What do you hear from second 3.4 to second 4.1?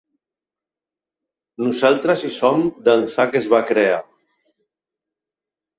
es va crear.